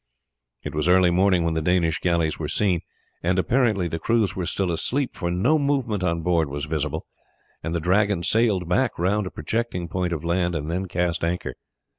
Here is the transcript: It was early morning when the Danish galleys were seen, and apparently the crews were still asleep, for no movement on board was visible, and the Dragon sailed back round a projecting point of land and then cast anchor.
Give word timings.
It 0.63 0.73
was 0.73 0.87
early 0.89 1.11
morning 1.11 1.43
when 1.43 1.53
the 1.53 1.61
Danish 1.61 1.99
galleys 1.99 2.39
were 2.39 2.47
seen, 2.47 2.81
and 3.21 3.37
apparently 3.37 3.87
the 3.87 3.99
crews 3.99 4.35
were 4.35 4.47
still 4.47 4.71
asleep, 4.71 5.15
for 5.15 5.29
no 5.29 5.59
movement 5.59 6.03
on 6.03 6.23
board 6.23 6.49
was 6.49 6.65
visible, 6.65 7.05
and 7.61 7.75
the 7.75 7.79
Dragon 7.79 8.23
sailed 8.23 8.67
back 8.67 8.97
round 8.97 9.27
a 9.27 9.29
projecting 9.29 9.87
point 9.87 10.11
of 10.11 10.23
land 10.23 10.55
and 10.55 10.71
then 10.71 10.87
cast 10.87 11.23
anchor. 11.23 11.53